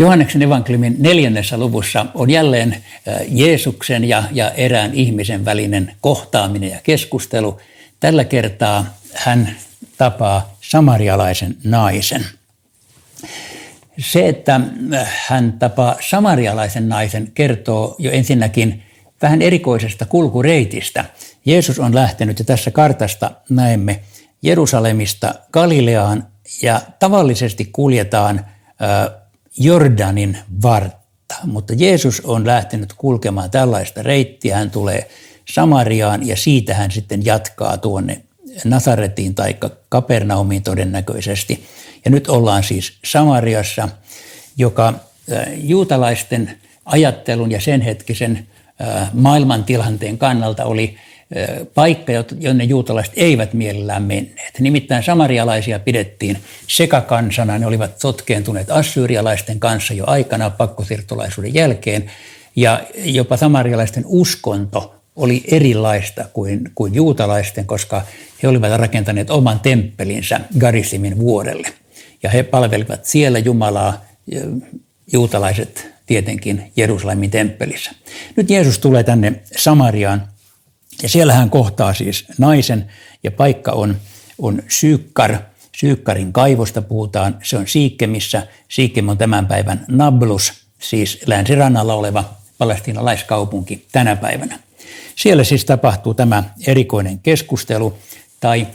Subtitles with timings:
[0.00, 2.76] Johanneksen evankeliumin neljännessä luvussa on jälleen
[3.28, 7.60] Jeesuksen ja, ja erään ihmisen välinen kohtaaminen ja keskustelu.
[8.00, 9.56] Tällä kertaa hän
[9.98, 12.24] tapaa samarialaisen naisen.
[13.98, 14.60] Se, että
[15.26, 18.82] hän tapaa samarialaisen naisen, kertoo jo ensinnäkin
[19.22, 21.04] vähän erikoisesta kulkureitistä.
[21.44, 24.00] Jeesus on lähtenyt ja tässä kartasta näemme
[24.42, 26.26] Jerusalemista Galileaan
[26.62, 28.46] ja tavallisesti kuljetaan
[29.60, 34.56] Jordanin vartta, mutta Jeesus on lähtenyt kulkemaan tällaista reittiä.
[34.56, 35.08] Hän tulee
[35.54, 38.20] Samariaan ja siitä hän sitten jatkaa tuonne
[38.64, 39.56] Nazaretiin tai
[39.88, 41.64] Kapernaumiin todennäköisesti.
[42.04, 43.88] Ja nyt ollaan siis Samariassa,
[44.56, 44.94] joka
[45.56, 48.46] juutalaisten ajattelun ja sen hetkisen
[49.12, 50.96] maailmantilanteen kannalta oli
[51.74, 54.60] paikka, jonne juutalaiset eivät mielellään menneet.
[54.60, 62.10] Nimittäin samarialaisia pidettiin sekakansana, ne olivat sotkeentuneet assyrialaisten kanssa jo aikana pakkosiirtolaisuuden jälkeen,
[62.56, 68.02] ja jopa samarialaisten uskonto oli erilaista kuin, kuin juutalaisten, koska
[68.42, 71.68] he olivat rakentaneet oman temppelinsä Garisimin vuorelle.
[72.22, 74.04] Ja he palvelivat siellä Jumalaa,
[75.12, 77.90] juutalaiset tietenkin Jerusalemin temppelissä.
[78.36, 80.28] Nyt Jeesus tulee tänne Samariaan
[81.02, 82.86] ja siellä hän kohtaa siis naisen
[83.22, 83.96] ja paikka on,
[84.38, 85.36] on Syykkar.
[85.76, 87.38] Syykkarin kaivosta puhutaan.
[87.42, 88.46] Se on Siikkemissä.
[88.68, 92.24] Siikkem on tämän päivän Nablus, siis länsirannalla oleva
[92.58, 94.58] palestinalaiskaupunki tänä päivänä.
[95.16, 97.98] Siellä siis tapahtuu tämä erikoinen keskustelu,
[98.40, 98.66] tai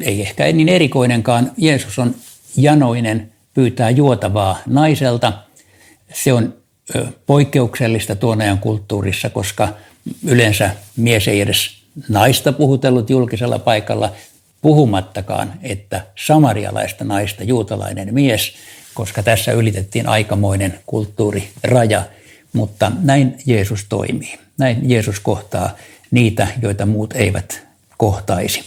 [0.00, 1.52] ei ehkä niin erikoinenkaan.
[1.56, 2.14] Jeesus on
[2.56, 5.32] janoinen, pyytää juotavaa naiselta.
[6.14, 6.54] Se on
[7.26, 9.68] poikkeuksellista tuon ajan kulttuurissa, koska
[10.24, 11.70] yleensä mies ei edes
[12.08, 14.12] naista puhutellut julkisella paikalla,
[14.62, 18.52] puhumattakaan, että samarialaista naista juutalainen mies,
[18.94, 22.02] koska tässä ylitettiin aikamoinen kulttuuriraja,
[22.52, 24.38] mutta näin Jeesus toimii.
[24.58, 25.76] Näin Jeesus kohtaa
[26.10, 27.62] niitä, joita muut eivät
[27.96, 28.64] kohtaisi.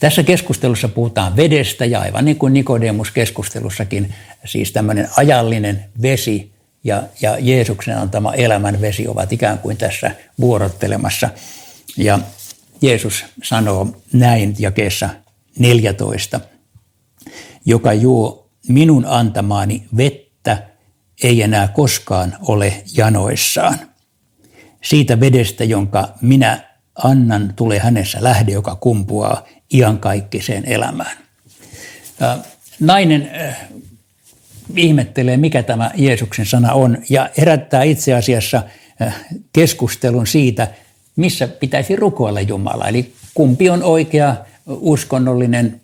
[0.00, 6.50] Tässä keskustelussa puhutaan vedestä ja aivan niin kuin Nikodemus-keskustelussakin, siis tämmöinen ajallinen vesi
[6.84, 10.10] ja, ja Jeesuksen antama elämän vesi ovat ikään kuin tässä
[10.40, 11.30] vuorottelemassa.
[11.96, 12.18] Ja
[12.82, 15.08] Jeesus sanoo näin jakeessa
[15.58, 16.40] 14.
[17.64, 20.62] Joka juo minun antamaani vettä,
[21.22, 23.78] ei enää koskaan ole janoissaan.
[24.82, 31.16] Siitä vedestä, jonka minä annan, tulee hänessä lähde, joka kumpuaa iankaikkiseen elämään.
[32.80, 33.30] Nainen
[34.76, 38.62] ihmettelee, mikä tämä Jeesuksen sana on ja herättää itse asiassa
[39.02, 39.14] äh,
[39.52, 40.68] keskustelun siitä,
[41.16, 42.88] missä pitäisi rukoilla Jumala.
[42.88, 45.80] Eli kumpi on oikea uskonnollinen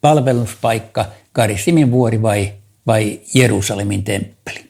[0.00, 2.52] palveluspaikka, Karissimin vuori vai,
[2.86, 4.64] vai Jerusalemin temppeli.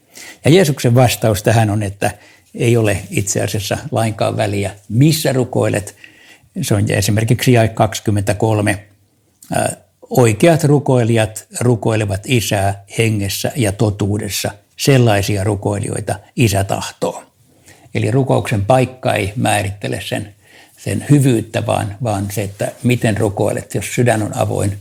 [0.45, 2.11] Ja Jeesuksen vastaus tähän on, että
[2.55, 5.97] ei ole itse asiassa lainkaan väliä, missä rukoilet.
[6.63, 8.87] Se on esimerkiksi jae 23.
[10.11, 17.23] Oikeat rukoilijat rukoilevat isää hengessä ja totuudessa, sellaisia rukoilijoita isä tahtoo.
[17.95, 20.35] Eli rukouksen paikka ei määrittele sen,
[20.79, 23.75] sen hyvyyttä, vaan, vaan se, että miten rukoilet.
[23.75, 24.79] Jos sydän on avoin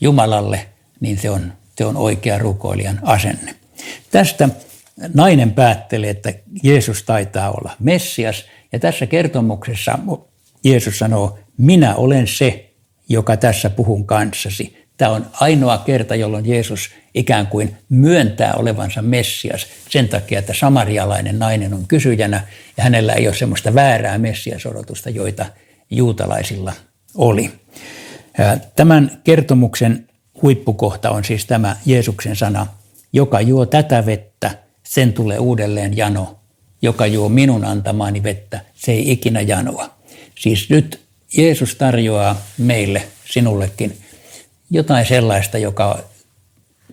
[0.00, 0.66] Jumalalle,
[1.00, 3.54] niin se on, se on oikea rukoilijan asenne.
[4.10, 4.48] Tästä
[5.14, 8.44] nainen päättelee, että Jeesus taitaa olla Messias.
[8.72, 9.98] Ja tässä kertomuksessa
[10.64, 12.65] Jeesus sanoo, minä olen se,
[13.08, 14.86] joka tässä puhun kanssasi.
[14.96, 21.38] Tämä on ainoa kerta, jolloin Jeesus ikään kuin myöntää olevansa Messias sen takia, että samarialainen
[21.38, 22.46] nainen on kysyjänä
[22.76, 25.46] ja hänellä ei ole semmoista väärää Messiasodotusta, joita
[25.90, 26.72] juutalaisilla
[27.14, 27.50] oli.
[28.76, 30.08] Tämän kertomuksen
[30.42, 32.66] huippukohta on siis tämä Jeesuksen sana,
[33.12, 36.38] joka juo tätä vettä, sen tulee uudelleen jano.
[36.82, 39.90] Joka juo minun antamaani vettä, se ei ikinä janoa.
[40.38, 41.05] Siis nyt
[41.36, 43.98] Jeesus tarjoaa meille, sinullekin,
[44.70, 45.98] jotain sellaista, joka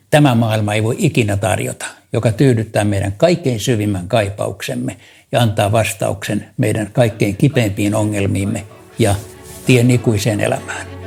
[0.10, 4.98] tämä maailma ei voi ikinä tarjota, joka tyydyttää meidän kaikkein syvimmän kaipauksemme
[5.32, 8.64] ja antaa vastauksen meidän kaikkein kipeimpiin ongelmiimme
[9.00, 9.16] ja
[9.66, 11.03] tien ikuiseen elämään.